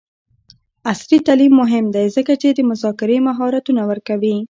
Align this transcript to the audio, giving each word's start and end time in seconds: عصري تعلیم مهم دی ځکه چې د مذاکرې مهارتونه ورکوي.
عصري 0.91 1.17
تعلیم 1.27 1.53
مهم 1.61 1.85
دی 1.95 2.05
ځکه 2.15 2.33
چې 2.41 2.47
د 2.51 2.59
مذاکرې 2.71 3.17
مهارتونه 3.27 3.81
ورکوي. 3.89 4.35